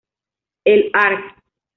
El 0.65 0.89
Arq. 0.95 1.35